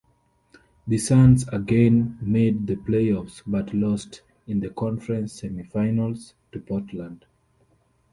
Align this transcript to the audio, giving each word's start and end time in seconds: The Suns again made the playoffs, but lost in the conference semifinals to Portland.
The 0.87 0.97
Suns 0.97 1.47
again 1.49 2.17
made 2.23 2.65
the 2.65 2.75
playoffs, 2.75 3.43
but 3.45 3.71
lost 3.71 4.23
in 4.47 4.59
the 4.59 4.71
conference 4.71 5.39
semifinals 5.39 6.33
to 6.53 6.59
Portland. 6.59 7.25